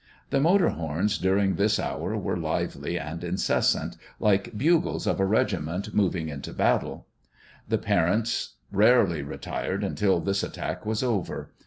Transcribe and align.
The 0.31 0.39
motor 0.39 0.69
horns 0.69 1.19
during 1.19 1.53
this 1.57 1.77
hour 1.79 2.17
were 2.17 2.35
lively 2.35 2.97
and 2.97 3.23
incessant, 3.23 3.97
like 4.19 4.57
bugles 4.57 5.05
of 5.05 5.19
a 5.19 5.25
regiment 5.27 5.93
moving 5.93 6.27
into 6.27 6.53
battle. 6.53 7.05
The 7.69 7.77
parents 7.77 8.55
rarely 8.71 9.21
retired 9.21 9.83
until 9.83 10.19
this 10.19 10.41
attack 10.41 10.87
was 10.87 11.03
over. 11.03 11.51